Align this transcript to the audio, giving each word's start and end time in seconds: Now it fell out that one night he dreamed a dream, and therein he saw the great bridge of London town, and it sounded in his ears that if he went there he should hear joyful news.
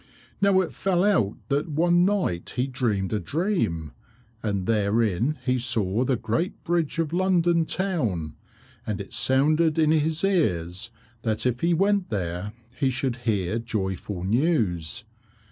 Now 0.41 0.61
it 0.61 0.73
fell 0.73 1.03
out 1.03 1.37
that 1.49 1.69
one 1.69 2.05
night 2.05 2.53
he 2.55 2.65
dreamed 2.65 3.13
a 3.13 3.19
dream, 3.19 3.91
and 4.41 4.65
therein 4.65 5.37
he 5.45 5.59
saw 5.59 6.03
the 6.03 6.15
great 6.15 6.63
bridge 6.63 6.97
of 6.97 7.13
London 7.13 7.67
town, 7.67 8.33
and 8.87 8.99
it 8.99 9.13
sounded 9.13 9.77
in 9.77 9.91
his 9.91 10.23
ears 10.23 10.89
that 11.21 11.45
if 11.45 11.61
he 11.61 11.75
went 11.75 12.09
there 12.09 12.51
he 12.75 12.89
should 12.89 13.17
hear 13.27 13.59
joyful 13.59 14.23
news. 14.23 15.05